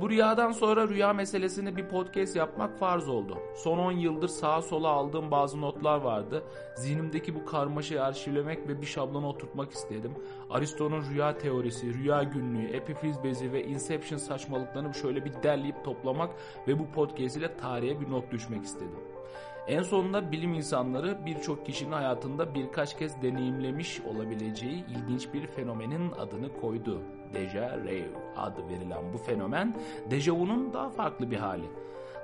Bu 0.00 0.10
rüyadan 0.10 0.52
sonra 0.52 0.88
rüya 0.88 1.12
meselesini 1.12 1.76
bir 1.76 1.88
podcast 1.88 2.36
yapmak 2.36 2.78
farz 2.78 3.08
oldu. 3.08 3.38
Son 3.54 3.78
10 3.78 3.92
yıldır 3.92 4.28
sağa 4.28 4.62
sola 4.62 4.88
aldığım 4.88 5.30
bazı 5.30 5.60
notlar 5.60 6.00
vardı. 6.00 6.44
Zihnimdeki 6.76 7.34
bu 7.34 7.44
karmaşayı 7.44 8.02
arşivlemek 8.04 8.68
ve 8.68 8.80
bir 8.80 8.86
şablona 8.86 9.28
oturtmak 9.28 9.72
istedim. 9.72 10.14
Aristo'nun 10.50 11.02
rüya 11.10 11.38
teorisi, 11.38 11.94
rüya 11.94 12.22
günlüğü, 12.22 12.66
epifiz 12.66 13.24
bezi 13.24 13.52
ve 13.52 13.64
inception 13.64 14.18
saçmalıklarını 14.18 14.94
şöyle 14.94 15.24
bir 15.24 15.42
derleyip 15.42 15.84
toplamak 15.84 16.30
ve 16.68 16.78
bu 16.78 16.86
podcast 16.90 17.36
ile 17.36 17.56
tarihe 17.56 18.00
bir 18.00 18.10
not 18.10 18.30
düşmek 18.30 18.64
istedim. 18.64 19.00
En 19.66 19.82
sonunda 19.82 20.32
bilim 20.32 20.54
insanları 20.54 21.26
birçok 21.26 21.66
kişinin 21.66 21.92
hayatında 21.92 22.54
birkaç 22.54 22.98
kez 22.98 23.22
deneyimlemiş 23.22 24.00
olabileceği 24.00 24.84
ilginç 24.86 25.34
bir 25.34 25.46
fenomenin 25.46 26.12
adını 26.12 26.60
koydu. 26.60 27.02
Deja 27.34 27.78
Vu 27.84 28.18
adı 28.36 28.68
verilen 28.68 29.12
bu 29.12 29.18
fenomen 29.18 29.76
dejavu'nun 30.10 30.72
daha 30.72 30.90
farklı 30.90 31.30
bir 31.30 31.36
hali. 31.36 31.66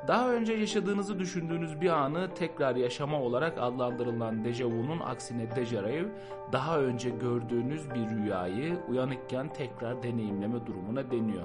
Daha 0.08 0.32
önce 0.32 0.52
yaşadığınızı 0.52 1.18
düşündüğünüz 1.18 1.80
bir 1.80 1.90
anı 1.90 2.34
tekrar 2.34 2.76
yaşama 2.76 3.20
olarak 3.20 3.58
adlandırılan 3.60 4.44
dejavu'nun 4.44 5.00
aksine 5.00 5.56
deja 5.56 5.82
vu 5.82 6.08
daha 6.52 6.80
önce 6.80 7.10
gördüğünüz 7.10 7.90
bir 7.90 8.16
rüyayı 8.16 8.76
uyanıkken 8.88 9.52
tekrar 9.52 10.02
deneyimleme 10.02 10.66
durumuna 10.66 11.10
deniyor. 11.10 11.44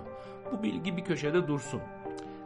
Bu 0.52 0.64
bilgi 0.64 0.98
bir 0.98 1.06
köşede 1.06 1.48
dursun. 1.48 1.82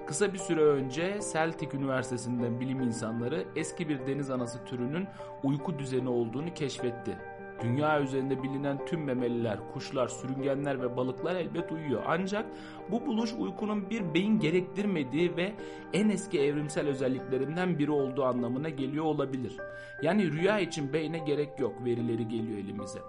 Kısa 0.08 0.34
bir 0.34 0.38
süre 0.38 0.62
önce 0.62 1.20
Celtic 1.34 1.78
Üniversitesi'nden 1.78 2.60
bilim 2.60 2.82
insanları 2.82 3.46
eski 3.56 3.90
bir 3.90 4.08
deniz 4.08 4.30
anası 4.32 4.66
türünün 4.66 5.08
uyku 5.44 5.80
düzeni 5.80 6.10
olduğunu 6.10 6.54
keşfetti. 6.54 7.18
Dünya 7.64 8.02
üzerinde 8.02 8.44
bilinen 8.44 8.86
tüm 8.86 9.04
memeliler, 9.04 9.60
kuşlar, 9.74 10.08
sürüngenler 10.08 10.82
ve 10.82 10.98
balıklar 10.98 11.36
elbet 11.36 11.72
uyuyor. 11.72 12.02
Ancak 12.08 12.46
bu 12.92 13.06
buluş 13.06 13.34
uykunun 13.34 13.90
bir 13.90 14.14
beyin 14.14 14.40
gerektirmediği 14.40 15.38
ve 15.38 15.54
en 15.94 16.10
eski 16.10 16.40
evrimsel 16.40 16.88
özelliklerinden 16.88 17.80
biri 17.80 17.92
olduğu 17.92 18.24
anlamına 18.24 18.70
geliyor 18.70 19.06
olabilir. 19.06 19.58
Yani 20.02 20.32
rüya 20.32 20.60
için 20.60 20.94
beyne 20.94 21.20
gerek 21.20 21.60
yok 21.60 21.86
verileri 21.86 22.28
geliyor 22.28 22.58
elimize. 22.58 23.00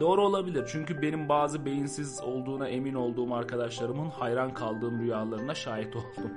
Doğru 0.00 0.22
olabilir 0.22 0.64
çünkü 0.72 1.02
benim 1.02 1.28
bazı 1.28 1.64
beyinsiz 1.64 2.20
olduğuna 2.22 2.68
emin 2.68 2.94
olduğum 2.94 3.34
arkadaşlarımın 3.34 4.10
hayran 4.10 4.54
kaldığım 4.54 5.00
rüyalarına 5.00 5.54
şahit 5.54 5.96
oldum. 5.96 6.30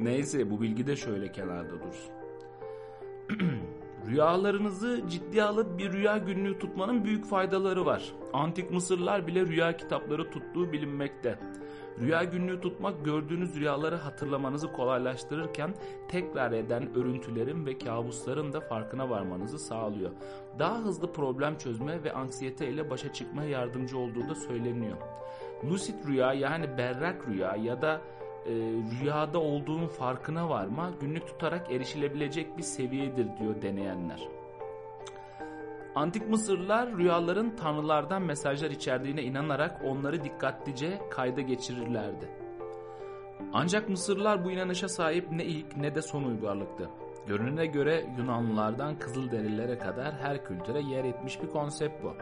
Neyse 0.00 0.50
bu 0.50 0.60
bilgi 0.60 0.86
de 0.86 0.96
şöyle 0.96 1.32
kenarda 1.32 1.72
dursun. 1.72 2.12
Rüyalarınızı 4.14 5.02
ciddiye 5.08 5.42
alıp 5.42 5.78
bir 5.78 5.92
rüya 5.92 6.18
günlüğü 6.18 6.58
tutmanın 6.58 7.04
büyük 7.04 7.26
faydaları 7.26 7.86
var. 7.86 8.12
Antik 8.32 8.70
Mısırlar 8.70 9.26
bile 9.26 9.46
rüya 9.46 9.76
kitapları 9.76 10.30
tuttuğu 10.30 10.72
bilinmekte. 10.72 11.38
Rüya 12.00 12.24
günlüğü 12.24 12.60
tutmak 12.60 13.04
gördüğünüz 13.04 13.54
rüyaları 13.54 13.96
hatırlamanızı 13.96 14.72
kolaylaştırırken 14.72 15.74
tekrar 16.08 16.52
eden 16.52 16.94
örüntülerin 16.94 17.66
ve 17.66 17.78
kabusların 17.78 18.52
da 18.52 18.60
farkına 18.60 19.10
varmanızı 19.10 19.58
sağlıyor. 19.58 20.10
Daha 20.58 20.78
hızlı 20.78 21.12
problem 21.12 21.58
çözme 21.58 22.04
ve 22.04 22.12
anksiyete 22.12 22.68
ile 22.68 22.90
başa 22.90 23.12
çıkmaya 23.12 23.48
yardımcı 23.48 23.98
olduğu 23.98 24.28
da 24.28 24.34
söyleniyor. 24.34 24.96
Lucid 25.70 26.06
rüya 26.06 26.32
yani 26.32 26.78
berrak 26.78 27.28
rüya 27.28 27.56
ya 27.56 27.82
da 27.82 28.00
e, 28.46 28.50
rüyada 29.00 29.38
olduğunun 29.38 29.86
farkına 29.86 30.48
varma 30.48 30.90
günlük 31.00 31.26
tutarak 31.26 31.72
erişilebilecek 31.72 32.58
bir 32.58 32.62
seviyedir 32.62 33.26
diyor 33.40 33.62
deneyenler. 33.62 34.28
Antik 35.94 36.28
Mısırlılar 36.28 36.96
rüyaların 36.96 37.56
tanrılardan 37.56 38.22
mesajlar 38.22 38.70
içerdiğine 38.70 39.22
inanarak 39.22 39.80
onları 39.84 40.24
dikkatlice 40.24 41.00
kayda 41.10 41.40
geçirirlerdi. 41.40 42.28
Ancak 43.52 43.88
Mısırlılar 43.88 44.44
bu 44.44 44.50
inanışa 44.50 44.88
sahip 44.88 45.32
ne 45.32 45.44
ilk 45.44 45.76
ne 45.76 45.94
de 45.94 46.02
son 46.02 46.24
uygarlıktı. 46.24 46.90
Görünene 47.26 47.66
göre 47.66 48.06
Yunanlılardan 48.18 48.98
Kızılderililere 48.98 49.78
kadar 49.78 50.14
her 50.14 50.44
kültüre 50.44 50.80
yer 50.80 51.04
etmiş 51.04 51.42
bir 51.42 51.48
konsept 51.48 52.04
bu. 52.04 52.12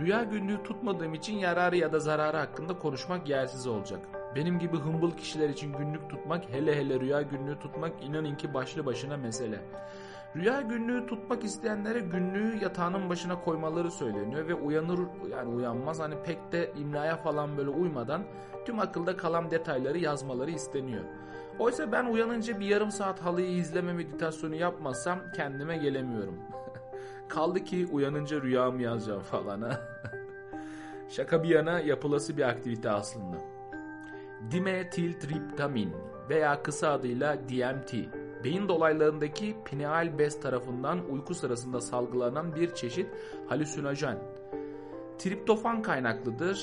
Rüya 0.00 0.22
günlüğü 0.22 0.62
tutmadığım 0.62 1.14
için 1.14 1.38
yararı 1.38 1.76
ya 1.76 1.92
da 1.92 2.00
zararı 2.00 2.36
hakkında 2.36 2.78
konuşmak 2.78 3.28
yersiz 3.28 3.66
olacak. 3.66 4.17
Benim 4.36 4.58
gibi 4.58 4.76
hımbıl 4.76 5.10
kişiler 5.10 5.48
için 5.48 5.72
günlük 5.72 6.10
tutmak 6.10 6.44
hele 6.52 6.76
hele 6.76 7.00
rüya 7.00 7.22
günlüğü 7.22 7.58
tutmak 7.58 7.92
inanın 8.02 8.34
ki 8.34 8.54
başlı 8.54 8.86
başına 8.86 9.16
mesele. 9.16 9.60
Rüya 10.36 10.60
günlüğü 10.60 11.06
tutmak 11.06 11.44
isteyenlere 11.44 12.00
günlüğü 12.00 12.58
yatağının 12.62 13.08
başına 13.08 13.40
koymaları 13.40 13.90
söyleniyor 13.90 14.48
ve 14.48 14.54
uyanır 14.54 15.00
yani 15.30 15.48
uyanmaz 15.48 16.00
hani 16.00 16.14
pek 16.24 16.52
de 16.52 16.72
imlaya 16.76 17.16
falan 17.16 17.56
böyle 17.56 17.70
uymadan 17.70 18.22
tüm 18.64 18.80
akılda 18.80 19.16
kalan 19.16 19.50
detayları 19.50 19.98
yazmaları 19.98 20.50
isteniyor. 20.50 21.04
Oysa 21.58 21.92
ben 21.92 22.04
uyanınca 22.04 22.60
bir 22.60 22.66
yarım 22.66 22.90
saat 22.90 23.20
halıyı 23.20 23.50
izleme 23.50 23.92
meditasyonu 23.92 24.54
yapmazsam 24.54 25.18
kendime 25.36 25.76
gelemiyorum. 25.76 26.34
Kaldı 27.28 27.64
ki 27.64 27.88
uyanınca 27.92 28.42
rüyamı 28.42 28.82
yazacağım 28.82 29.22
falan 29.22 29.62
ha. 29.62 29.80
Şaka 31.08 31.42
bir 31.42 31.48
yana 31.48 31.80
yapılası 31.80 32.36
bir 32.36 32.48
aktivite 32.48 32.90
aslında. 32.90 33.57
Dimetiltriptamin 34.50 35.92
veya 36.28 36.62
kısa 36.62 36.90
adıyla 36.90 37.38
DMT 37.48 37.94
beyin 38.44 38.68
dolaylarındaki 38.68 39.56
pineal 39.64 40.18
bez 40.18 40.40
tarafından 40.40 41.10
uyku 41.10 41.34
sırasında 41.34 41.80
salgılanan 41.80 42.54
bir 42.56 42.74
çeşit 42.74 43.06
halüsinojen. 43.48 44.18
Triptofan 45.18 45.82
kaynaklıdır. 45.82 46.58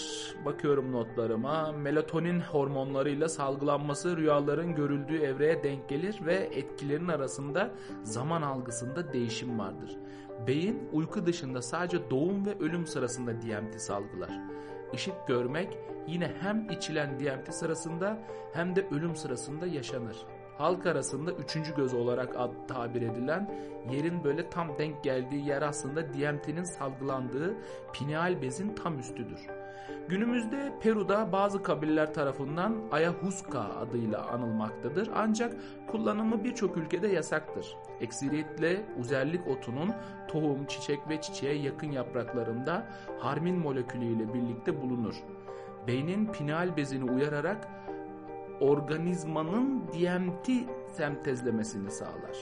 Bakıyorum 0.46 0.92
notlarıma. 0.92 1.72
Melatonin 1.72 2.40
hormonlarıyla 2.40 3.30
salgılanması 3.30 4.18
rüyaların 4.18 4.76
görüldüğü 4.76 5.18
evreye 5.18 5.64
denk 5.64 5.90
gelir 5.90 6.20
ve 6.26 6.34
etkilerin 6.34 7.08
arasında 7.08 7.72
zaman 8.04 8.42
algısında 8.42 9.14
değişim 9.14 9.60
vardır. 9.60 9.98
Beyin 10.48 10.90
uyku 10.94 11.26
dışında 11.26 11.62
sadece 11.62 12.10
doğum 12.10 12.46
ve 12.46 12.60
ölüm 12.60 12.88
sırasında 12.88 13.32
DMT 13.42 13.82
salgılar. 13.82 14.32
Işık 14.96 15.28
görmek 15.28 15.78
yine 16.08 16.32
hem 16.42 16.70
içilen 16.70 17.20
DMT 17.20 17.54
sırasında 17.54 18.18
hem 18.54 18.76
de 18.76 18.88
ölüm 18.92 19.16
sırasında 19.16 19.68
yaşanır 19.68 20.16
halk 20.58 20.86
arasında 20.86 21.32
üçüncü 21.32 21.76
göz 21.76 21.94
olarak 21.94 22.36
ad, 22.38 22.52
tabir 22.68 23.02
edilen 23.02 23.50
yerin 23.92 24.24
böyle 24.24 24.50
tam 24.50 24.78
denk 24.78 25.04
geldiği 25.04 25.48
yer 25.48 25.62
aslında 25.62 26.14
DMT'nin 26.14 26.64
salgılandığı 26.64 27.56
pineal 27.94 28.42
bezin 28.42 28.76
tam 28.76 29.00
üstüdür. 29.00 29.40
Günümüzde 30.10 30.74
Peru'da 30.82 31.32
bazı 31.32 31.64
kabiller 31.64 32.14
tarafından 32.14 32.76
Ayahuasca 32.92 33.60
adıyla 33.60 34.28
anılmaktadır 34.28 35.10
ancak 35.16 35.56
kullanımı 35.88 36.44
birçok 36.44 36.78
ülkede 36.78 37.08
yasaktır. 37.08 37.78
Ekseriyetle 38.02 38.86
uzerlik 39.00 39.48
otunun 39.48 39.92
tohum, 40.28 40.66
çiçek 40.66 41.10
ve 41.10 41.22
çiçeğe 41.22 41.56
yakın 41.56 41.92
yapraklarında 41.92 42.88
harmin 43.20 43.56
molekülü 43.56 44.06
ile 44.06 44.34
birlikte 44.34 44.82
bulunur. 44.82 45.16
Beynin 45.88 46.32
pineal 46.32 46.78
bezini 46.78 47.12
uyararak 47.12 47.68
organizmanın 48.60 49.84
DMT 49.88 50.50
sentezlemesini 50.94 51.92
sağlar. 51.92 52.38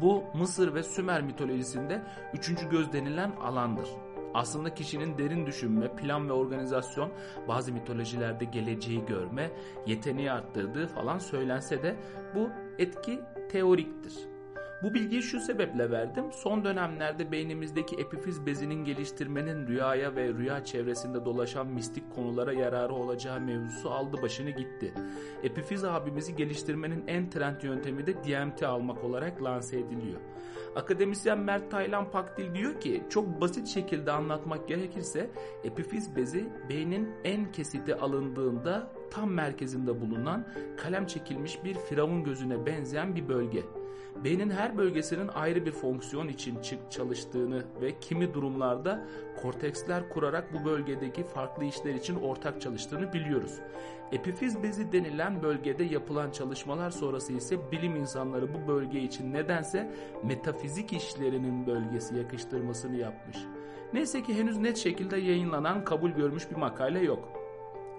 Bu 0.00 0.24
Mısır 0.34 0.74
ve 0.74 0.82
Sümer 0.82 1.22
mitolojisinde 1.22 2.02
üçüncü 2.34 2.70
göz 2.70 2.92
denilen 2.92 3.30
alandır. 3.30 3.88
Aslında 4.34 4.74
kişinin 4.74 5.18
derin 5.18 5.46
düşünme, 5.46 5.96
plan 5.96 6.28
ve 6.28 6.32
organizasyon 6.32 7.12
bazı 7.48 7.72
mitolojilerde 7.72 8.44
geleceği 8.44 9.06
görme, 9.06 9.50
yeteneği 9.86 10.32
arttırdığı 10.32 10.86
falan 10.86 11.18
söylense 11.18 11.82
de 11.82 11.96
bu 12.34 12.48
etki 12.78 13.20
teoriktir. 13.50 14.33
Bu 14.82 14.94
bilgiyi 14.94 15.22
şu 15.22 15.40
sebeple 15.40 15.90
verdim. 15.90 16.24
Son 16.32 16.64
dönemlerde 16.64 17.32
beynimizdeki 17.32 17.96
epifiz 17.96 18.46
bezinin 18.46 18.84
geliştirmenin 18.84 19.66
rüyaya 19.66 20.16
ve 20.16 20.28
rüya 20.28 20.64
çevresinde 20.64 21.24
dolaşan 21.24 21.66
mistik 21.66 22.14
konulara 22.14 22.52
yararı 22.52 22.94
olacağı 22.94 23.40
mevzusu 23.40 23.90
aldı 23.90 24.22
başını 24.22 24.50
gitti. 24.50 24.94
Epifiz 25.42 25.84
abimizi 25.84 26.36
geliştirmenin 26.36 27.04
en 27.06 27.30
trend 27.30 27.62
yöntemi 27.62 28.06
de 28.06 28.14
DMT 28.14 28.62
almak 28.62 29.04
olarak 29.04 29.42
lanse 29.42 29.78
ediliyor. 29.78 30.20
Akademisyen 30.76 31.38
Mert 31.38 31.70
Taylan 31.70 32.10
Pakdil 32.10 32.54
diyor 32.54 32.80
ki 32.80 33.02
çok 33.10 33.40
basit 33.40 33.68
şekilde 33.68 34.12
anlatmak 34.12 34.68
gerekirse 34.68 35.30
epifiz 35.64 36.16
bezi 36.16 36.48
beynin 36.68 37.10
en 37.24 37.52
kesiti 37.52 37.94
alındığında 37.94 38.90
tam 39.10 39.30
merkezinde 39.30 40.00
bulunan 40.00 40.46
kalem 40.76 41.06
çekilmiş 41.06 41.64
bir 41.64 41.74
firavun 41.74 42.24
gözüne 42.24 42.66
benzeyen 42.66 43.16
bir 43.16 43.28
bölge. 43.28 43.62
Beynin 44.24 44.50
her 44.50 44.78
bölgesinin 44.78 45.28
ayrı 45.28 45.66
bir 45.66 45.72
fonksiyon 45.72 46.28
için 46.28 46.58
çalıştığını 46.90 47.64
ve 47.80 47.98
kimi 48.00 48.34
durumlarda 48.34 49.04
korteksler 49.42 50.08
kurarak 50.08 50.52
bu 50.52 50.64
bölgedeki 50.64 51.24
farklı 51.24 51.64
işler 51.64 51.94
için 51.94 52.16
ortak 52.16 52.60
çalıştığını 52.60 53.12
biliyoruz. 53.12 53.60
Epifiz 54.12 54.62
bezi 54.62 54.92
denilen 54.92 55.42
bölgede 55.42 55.84
yapılan 55.84 56.30
çalışmalar 56.30 56.90
sonrası 56.90 57.32
ise 57.32 57.70
bilim 57.72 57.96
insanları 57.96 58.54
bu 58.54 58.68
bölge 58.68 59.00
için 59.00 59.32
nedense 59.32 59.90
metafizik 60.22 60.92
işlerinin 60.92 61.66
bölgesi 61.66 62.16
yakıştırmasını 62.16 62.96
yapmış. 62.96 63.38
Neyse 63.92 64.22
ki 64.22 64.34
henüz 64.34 64.58
net 64.58 64.76
şekilde 64.76 65.16
yayınlanan 65.16 65.84
kabul 65.84 66.10
görmüş 66.10 66.50
bir 66.50 66.56
makale 66.56 67.00
yok. 67.00 67.33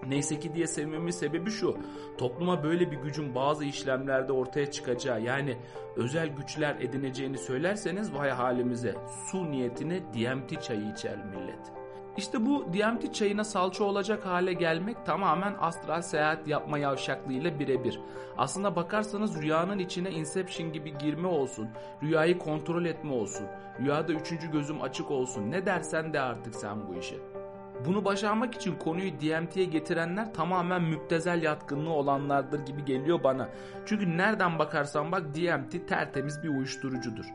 Neyse 0.08 0.40
ki 0.40 0.54
diye 0.54 0.68
sevmemin 0.68 1.12
sebebi 1.12 1.52
şu. 1.52 1.78
Topluma 2.18 2.64
böyle 2.64 2.92
bir 2.92 2.98
gücün 2.98 3.36
bazı 3.36 3.66
işlemlerde 3.66 4.32
ortaya 4.32 4.72
çıkacağı 4.72 5.22
yani 5.22 5.58
özel 5.96 6.28
güçler 6.28 6.76
edineceğini 6.80 7.38
söylerseniz 7.38 8.14
vay 8.14 8.30
halimize. 8.30 8.96
Su 9.32 9.52
niyetine 9.52 10.02
DMT 10.14 10.64
çayı 10.64 10.92
içer 10.92 11.18
millet. 11.26 11.76
İşte 12.18 12.46
bu 12.46 12.66
DMT 12.74 13.14
çayına 13.14 13.44
salça 13.44 13.84
olacak 13.84 14.26
hale 14.26 14.54
gelmek 14.54 15.06
tamamen 15.06 15.56
astral 15.60 16.02
seyahat 16.02 16.48
yapma 16.48 16.78
yavşaklığıyla 16.78 17.60
birebir. 17.60 18.00
Aslında 18.38 18.76
bakarsanız 18.76 19.42
rüyanın 19.42 19.80
içine 19.80 20.12
Inception 20.12 20.74
gibi 20.74 20.98
girme 20.98 21.28
olsun, 21.28 21.70
rüyayı 22.04 22.38
kontrol 22.38 22.86
etme 22.86 23.14
olsun, 23.14 23.48
rüyada 23.80 24.14
üçüncü 24.14 24.52
gözüm 24.52 24.82
açık 24.82 25.12
olsun 25.12 25.52
ne 25.52 25.66
dersen 25.66 26.14
de 26.14 26.20
artık 26.20 26.56
sen 26.56 26.88
bu 26.88 26.96
işe. 26.96 27.35
Bunu 27.88 28.06
başarmak 28.06 28.56
için 28.56 28.76
konuyu 28.76 29.12
DMT'ye 29.12 29.66
getirenler 29.66 30.34
tamamen 30.34 30.84
müptezel 30.84 31.44
yatkınlığı 31.44 31.90
olanlardır 31.90 32.66
gibi 32.66 32.86
geliyor 32.86 33.24
bana. 33.24 33.50
Çünkü 33.86 34.18
nereden 34.18 34.60
bakarsan 34.60 35.12
bak 35.12 35.36
DMT 35.36 35.88
tertemiz 35.88 36.44
bir 36.44 36.50
uyuşturucudur. 36.50 37.26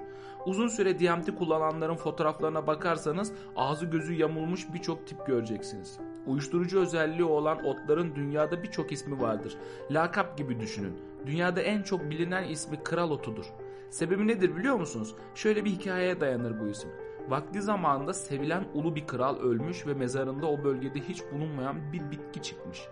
Uzun 0.47 0.69
süre 0.69 1.01
DMT 1.01 1.39
kullananların 1.39 1.97
fotoğraflarına 1.97 2.67
bakarsanız 2.67 3.33
ağzı 3.57 3.87
gözü 3.87 4.15
yamulmuş 4.15 4.73
birçok 4.75 5.07
tip 5.07 5.27
göreceksiniz. 5.27 5.99
Uyuşturucu 6.27 6.81
özelliği 6.81 7.25
olan 7.25 7.65
otların 7.65 8.15
dünyada 8.15 8.63
birçok 8.63 8.93
ismi 8.93 9.21
vardır. 9.21 9.57
Lakap 9.91 10.39
gibi 10.39 10.61
düşünün. 10.61 10.97
Dünyada 11.27 11.61
en 11.61 11.83
çok 11.83 12.11
bilinen 12.11 12.45
ismi 12.45 12.83
kral 12.83 13.11
otudur. 13.11 13.47
Sebebi 13.91 14.27
nedir 14.27 14.57
biliyor 14.57 14.77
musunuz? 14.77 15.15
Şöyle 15.35 15.65
bir 15.65 15.71
hikayeye 15.71 16.21
dayanır 16.21 16.61
bu 16.61 16.69
isim. 16.69 16.91
Vakti 17.29 17.63
zamanında 17.63 18.15
sevilen 18.15 18.65
ulu 18.75 18.97
bir 18.97 19.07
kral 19.07 19.37
ölmüş 19.37 19.87
ve 19.87 19.95
mezarında 19.95 20.47
o 20.47 20.65
bölgede 20.65 21.01
hiç 21.01 21.23
bulunmayan 21.33 21.93
bir 21.93 22.11
bitki 22.11 22.43
çıkmış. 22.43 22.89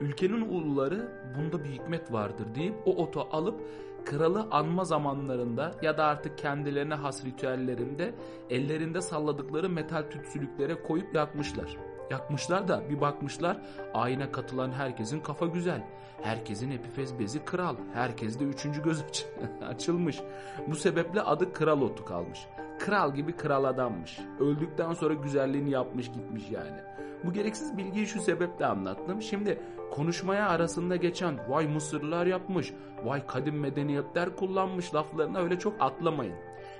Ülkenin 0.00 0.40
uluları 0.40 1.08
bunda 1.38 1.64
bir 1.64 1.70
hikmet 1.70 2.12
vardır 2.12 2.54
deyip 2.54 2.74
o 2.86 2.96
otu 2.96 3.20
alıp 3.32 3.60
kralı 4.04 4.46
anma 4.50 4.84
zamanlarında 4.84 5.74
ya 5.82 5.98
da 5.98 6.04
artık 6.04 6.38
kendilerine 6.38 6.94
has 6.94 7.24
ritüellerinde 7.24 8.14
ellerinde 8.50 9.00
salladıkları 9.00 9.68
metal 9.68 10.02
tütsülüklere 10.02 10.82
koyup 10.82 11.14
yakmışlar. 11.14 11.76
Yakmışlar 12.10 12.68
da 12.68 12.90
bir 12.90 13.00
bakmışlar 13.00 13.56
ayine 13.94 14.32
katılan 14.32 14.72
herkesin 14.72 15.20
kafa 15.20 15.46
güzel. 15.46 15.86
Herkesin 16.22 16.70
epifez 16.70 17.18
bezi 17.18 17.44
kral. 17.44 17.76
Herkes 17.94 18.40
de 18.40 18.44
üçüncü 18.44 18.82
göz 18.82 19.04
açılmış. 19.68 20.20
Bu 20.66 20.76
sebeple 20.76 21.22
adı 21.22 21.52
kral 21.52 21.80
otu 21.80 22.04
kalmış. 22.04 22.46
Kral 22.80 23.14
gibi 23.14 23.36
kral 23.36 23.64
adammış. 23.64 24.18
Öldükten 24.40 24.92
sonra 24.92 25.14
güzelliğini 25.14 25.70
yapmış 25.70 26.06
gitmiş 26.06 26.50
yani. 26.50 26.80
Bu 27.24 27.32
gereksiz 27.32 27.76
bilgiyi 27.76 28.06
şu 28.06 28.20
sebeple 28.20 28.66
anlattım. 28.66 29.22
Şimdi 29.22 29.58
konuşmaya 29.90 30.48
arasında 30.48 30.96
geçen 30.96 31.38
vay 31.48 31.66
Mısırlılar 31.66 32.26
yapmış, 32.26 32.72
vay 33.04 33.26
kadim 33.26 33.60
medeniyetler 33.60 34.36
kullanmış 34.36 34.94
laflarına 34.94 35.38
öyle 35.38 35.58
çok 35.58 35.74
atlamayın. 35.80 36.34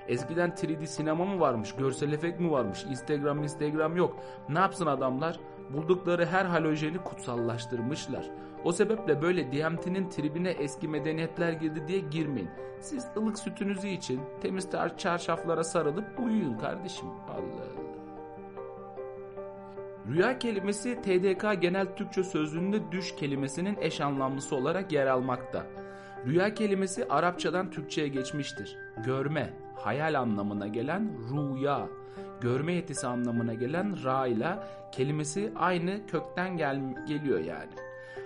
Eskiden 0.09 0.51
3D 0.51 0.87
sinema 0.87 1.25
mı 1.25 1.41
varmış, 1.41 1.75
görsel 1.75 2.13
efekt 2.13 2.41
mi 2.41 2.51
varmış, 2.51 2.85
Instagram 2.91 3.43
Instagram 3.43 3.97
yok. 3.97 4.17
Ne 4.49 4.59
yapsın 4.59 4.87
adamlar? 4.87 5.41
Buldukları 5.73 6.27
her 6.27 6.45
halojeni 6.45 6.99
kutsallaştırmışlar. 6.99 8.31
O 8.65 8.73
sebeple 8.73 9.23
böyle 9.23 9.53
DMT'nin 9.53 10.09
tribine 10.09 10.51
eski 10.51 10.89
medeniyetler 10.89 11.53
girdi 11.53 11.85
diye 11.89 11.99
girmeyin. 11.99 12.51
Siz 12.81 13.07
ılık 13.17 13.39
sütünüzü 13.39 13.89
için 13.89 14.21
temiz 14.41 14.69
çarşaflara 14.99 15.65
sarılıp 15.65 16.21
uyuyun 16.21 16.59
kardeşim. 16.59 17.09
Allah 17.09 17.37
Allah. 17.37 17.91
Rüya 20.09 20.39
kelimesi 20.39 21.03
TDK 21.03 21.63
Genel 21.63 21.97
Türkçe 21.97 22.25
Sözlüğü'nde 22.25 22.93
düş 22.93 23.17
kelimesinin 23.17 23.77
eş 23.81 24.01
anlamlısı 24.01 24.57
olarak 24.57 24.93
yer 24.93 25.07
almakta. 25.07 25.67
Rüya 26.27 26.55
kelimesi 26.55 27.09
Arapçadan 27.09 27.71
Türkçe'ye 27.71 28.09
geçmiştir. 28.09 28.77
Görme, 29.05 29.55
hayal 29.83 30.21
anlamına 30.21 30.67
gelen 30.67 31.11
rüya, 31.31 31.89
görme 32.41 32.73
yetisi 32.73 33.07
anlamına 33.07 33.55
gelen 33.55 34.05
ra 34.05 34.27
ile 34.27 34.59
kelimesi 34.93 35.53
aynı 35.57 36.07
kökten 36.07 36.57
gel 36.57 37.07
geliyor 37.07 37.39
yani. 37.39 37.73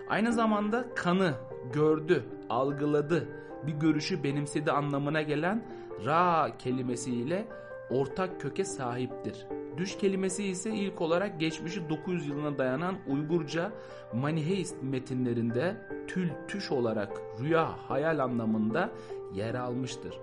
Aynı 0.08 0.32
zamanda 0.32 0.84
kanı, 0.94 1.34
gördü, 1.72 2.24
algıladı, 2.48 3.28
bir 3.66 3.72
görüşü 3.72 4.24
benimsedi 4.24 4.72
anlamına 4.72 5.22
gelen 5.22 5.64
ra 6.04 6.50
kelimesiyle 6.58 7.46
ortak 7.90 8.40
köke 8.40 8.64
sahiptir. 8.64 9.46
Düş 9.76 9.98
kelimesi 9.98 10.44
ise 10.44 10.70
ilk 10.70 11.00
olarak 11.00 11.40
geçmişi 11.40 11.88
900 11.88 12.28
yılına 12.28 12.58
dayanan 12.58 12.96
Uygurca 13.06 13.72
Maniheist 14.12 14.82
metinlerinde 14.82 15.76
tül 16.08 16.28
tüş 16.48 16.70
olarak 16.70 17.20
rüya 17.40 17.70
hayal 17.88 18.18
anlamında 18.18 18.90
yer 19.34 19.54
almıştır. 19.54 20.14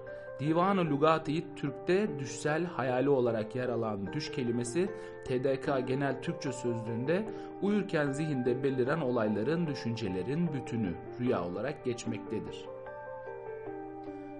Divan-ı 0.42 0.90
Lugati 0.90 1.56
Türk'te 1.56 2.20
düşsel 2.20 2.66
hayali 2.66 3.10
olarak 3.10 3.56
yer 3.56 3.70
alan 3.70 4.14
düş 4.14 4.32
kelimesi 4.32 4.90
TDK 5.26 5.88
Genel 5.88 6.22
Türkçe 6.22 6.52
Sözlüğü'nde 6.52 7.26
uyurken 7.62 8.12
zihinde 8.12 8.64
beliren 8.64 9.02
olayların, 9.02 9.68
düşüncelerin 9.68 10.54
bütünü 10.54 10.94
rüya 11.20 11.46
olarak 11.46 11.86
geçmektedir. 11.86 12.66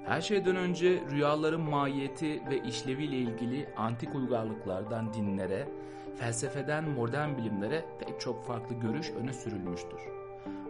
Her 0.06 0.22
şeyden 0.22 0.56
önce 0.56 1.00
rüyaların 1.12 1.62
mahiyeti 1.62 2.42
ve 2.50 2.62
işleviyle 2.68 3.18
ilgili 3.18 3.68
antik 3.78 4.16
uygarlıklardan 4.16 5.14
dinlere, 5.14 5.68
felsefeden 6.16 6.90
modern 6.90 7.38
bilimlere 7.38 7.86
pek 8.00 8.20
çok 8.20 8.46
farklı 8.46 8.76
görüş 8.76 9.12
öne 9.12 9.34
sürülmüştür. 9.34 10.21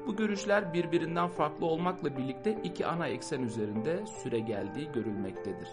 Bu 0.08 0.16
görüşler 0.16 0.74
birbirinden 0.74 1.28
farklı 1.28 1.66
olmakla 1.66 2.18
birlikte 2.18 2.58
iki 2.64 2.86
ana 2.86 3.08
eksen 3.08 3.42
üzerinde 3.42 4.06
süre 4.06 4.40
geldiği 4.40 4.92
görülmektedir. 4.92 5.70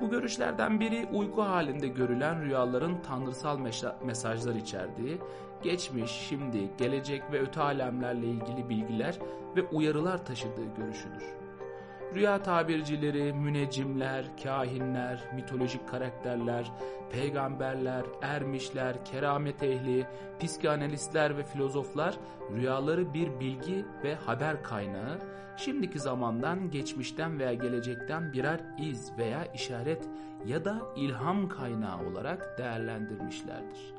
Bu 0.00 0.10
görüşlerden 0.10 0.80
biri 0.80 1.08
uyku 1.12 1.42
halinde 1.42 1.88
görülen 1.88 2.44
rüyaların 2.44 3.02
tanrısal 3.02 3.58
mesajlar 4.04 4.54
içerdiği, 4.54 5.18
geçmiş, 5.62 6.10
şimdi, 6.10 6.70
gelecek 6.78 7.22
ve 7.32 7.40
öte 7.40 7.60
alemlerle 7.60 8.26
ilgili 8.26 8.68
bilgiler 8.68 9.18
ve 9.56 9.62
uyarılar 9.62 10.26
taşıdığı 10.26 10.74
görüşüdür. 10.76 11.45
Rüya 12.14 12.42
tabircileri, 12.42 13.32
müneccimler, 13.32 14.24
kahinler, 14.42 15.24
mitolojik 15.34 15.88
karakterler, 15.88 16.72
peygamberler, 17.10 18.04
ermişler, 18.22 19.04
keramet 19.04 19.62
ehli, 19.62 20.06
psikanalistler 20.40 21.36
ve 21.36 21.44
filozoflar 21.44 22.18
rüyaları 22.56 23.14
bir 23.14 23.40
bilgi 23.40 23.84
ve 24.04 24.14
haber 24.14 24.62
kaynağı, 24.62 25.18
şimdiki 25.56 25.98
zamandan, 25.98 26.70
geçmişten 26.70 27.38
veya 27.38 27.54
gelecekten 27.54 28.32
birer 28.32 28.60
iz 28.78 29.12
veya 29.18 29.44
işaret 29.54 30.08
ya 30.46 30.64
da 30.64 30.82
ilham 30.96 31.48
kaynağı 31.48 32.06
olarak 32.06 32.58
değerlendirmişlerdir. 32.58 33.94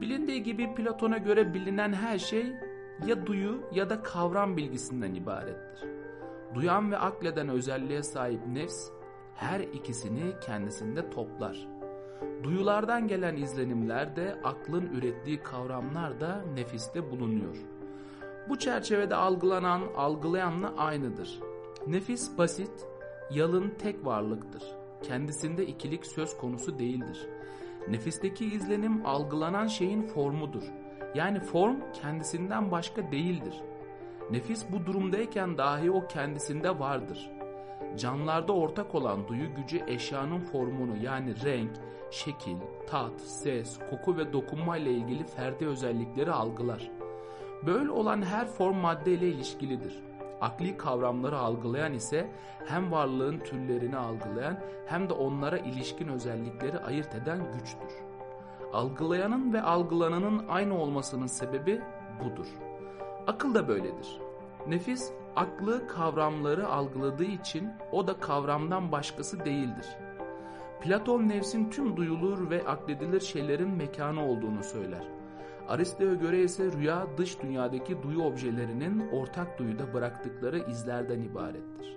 Bilindiği 0.00 0.42
gibi 0.42 0.74
Platon'a 0.74 1.18
göre 1.18 1.54
bilinen 1.54 1.92
her 1.92 2.18
şey 2.18 2.46
ya 3.06 3.26
duyu 3.26 3.62
ya 3.72 3.90
da 3.90 4.02
kavram 4.02 4.56
bilgisinden 4.56 5.14
ibarettir. 5.14 5.88
Duyan 6.54 6.90
ve 6.90 6.98
akleden 6.98 7.48
özelliğe 7.48 8.02
sahip 8.02 8.46
nefs 8.46 8.90
her 9.34 9.60
ikisini 9.60 10.32
kendisinde 10.40 11.10
toplar. 11.10 11.68
Duyulardan 12.42 13.08
gelen 13.08 13.36
izlenimler 13.36 14.16
de 14.16 14.40
aklın 14.44 14.86
ürettiği 14.86 15.42
kavramlar 15.42 16.20
da 16.20 16.44
nefiste 16.54 17.10
bulunuyor. 17.10 17.56
Bu 18.48 18.58
çerçevede 18.58 19.14
algılanan 19.14 19.82
algılayanla 19.96 20.74
aynıdır. 20.76 21.40
Nefis 21.86 22.38
basit, 22.38 22.86
yalın 23.30 23.74
tek 23.78 24.06
varlıktır. 24.06 24.62
Kendisinde 25.02 25.66
ikilik 25.66 26.06
söz 26.06 26.36
konusu 26.36 26.78
değildir. 26.78 27.26
Nefisteki 27.88 28.46
izlenim 28.46 29.06
algılanan 29.06 29.66
şeyin 29.66 30.02
formudur. 30.02 30.62
Yani 31.14 31.40
form 31.40 31.76
kendisinden 31.92 32.70
başka 32.70 33.12
değildir. 33.12 33.62
Nefis 34.30 34.72
bu 34.72 34.86
durumdayken 34.86 35.58
dahi 35.58 35.90
o 35.90 36.06
kendisinde 36.06 36.78
vardır. 36.78 37.30
Canlarda 37.96 38.52
ortak 38.52 38.94
olan 38.94 39.28
duyu 39.28 39.54
gücü 39.54 39.82
eşyanın 39.86 40.40
formunu 40.40 40.96
yani 41.02 41.44
renk, 41.44 41.70
şekil, 42.10 42.56
tat, 42.86 43.20
ses, 43.20 43.78
koku 43.90 44.16
ve 44.16 44.32
dokunma 44.32 44.76
ile 44.76 44.92
ilgili 44.92 45.24
ferdi 45.24 45.66
özellikleri 45.66 46.32
algılar. 46.32 46.90
Böyle 47.66 47.90
olan 47.90 48.22
her 48.22 48.46
form 48.46 48.76
madde 48.76 49.12
ile 49.12 49.28
ilişkilidir. 49.28 50.02
Akli 50.40 50.76
kavramları 50.76 51.38
algılayan 51.38 51.92
ise 51.92 52.30
hem 52.66 52.92
varlığın 52.92 53.38
türlerini 53.38 53.96
algılayan 53.96 54.60
hem 54.86 55.08
de 55.08 55.12
onlara 55.12 55.58
ilişkin 55.58 56.08
özellikleri 56.08 56.78
ayırt 56.78 57.14
eden 57.14 57.52
güçtür. 57.52 57.92
Algılayanın 58.72 59.52
ve 59.52 59.62
algılananın 59.62 60.42
aynı 60.48 60.78
olmasının 60.78 61.26
sebebi 61.26 61.80
budur. 62.24 62.67
Akıl 63.28 63.54
da 63.54 63.68
böyledir. 63.68 64.20
Nefis 64.66 65.10
aklı 65.36 65.88
kavramları 65.88 66.68
algıladığı 66.68 67.24
için 67.24 67.68
o 67.92 68.06
da 68.06 68.20
kavramdan 68.20 68.92
başkası 68.92 69.44
değildir. 69.44 69.86
Platon 70.80 71.28
nefsin 71.28 71.70
tüm 71.70 71.96
duyulur 71.96 72.50
ve 72.50 72.66
akledilir 72.66 73.20
şeylerin 73.20 73.68
mekanı 73.68 74.28
olduğunu 74.28 74.64
söyler. 74.64 75.02
Aristo'ya 75.68 76.14
göre 76.14 76.42
ise 76.42 76.72
rüya 76.72 77.06
dış 77.18 77.42
dünyadaki 77.42 78.02
duyu 78.02 78.22
objelerinin 78.22 79.08
ortak 79.12 79.58
duyuda 79.58 79.94
bıraktıkları 79.94 80.58
izlerden 80.70 81.20
ibarettir. 81.20 81.96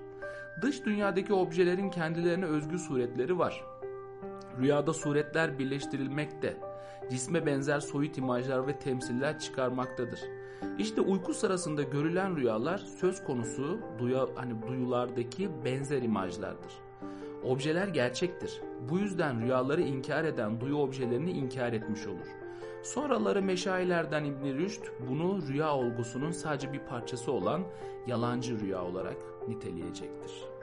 Dış 0.61 0.85
dünyadaki 0.85 1.33
objelerin 1.33 1.89
kendilerine 1.89 2.45
özgü 2.45 2.79
suretleri 2.79 3.39
var. 3.39 3.63
Rüyada 4.59 4.93
suretler 4.93 5.59
birleştirilmekte, 5.59 6.57
cisme 7.09 7.45
benzer 7.45 7.79
soyut 7.79 8.17
imajlar 8.17 8.67
ve 8.67 8.79
temsiller 8.79 9.39
çıkarmaktadır. 9.39 10.19
İşte 10.79 11.01
uyku 11.01 11.33
sırasında 11.33 11.83
görülen 11.83 12.37
rüyalar 12.37 12.77
söz 12.77 13.23
konusu 13.23 13.79
duya, 13.99 14.27
hani 14.35 14.67
duyulardaki 14.67 15.49
benzer 15.65 16.01
imajlardır. 16.01 16.73
Objeler 17.43 17.87
gerçektir. 17.87 18.61
Bu 18.89 18.99
yüzden 18.99 19.41
rüyaları 19.41 19.81
inkar 19.81 20.23
eden 20.23 20.61
duyu 20.61 20.75
objelerini 20.75 21.31
inkar 21.31 21.73
etmiş 21.73 22.07
olur. 22.07 22.27
Sonraları 22.83 23.41
meşayilerden 23.41 24.25
İbn 24.25 24.45
Rüşd 24.45 24.83
bunu 25.09 25.47
rüya 25.47 25.75
olgusunun 25.75 26.31
sadece 26.31 26.73
bir 26.73 26.79
parçası 26.79 27.31
olan 27.31 27.63
yalancı 28.07 28.59
rüya 28.59 28.83
olarak 28.83 29.17
niteleyecektir. 29.47 30.60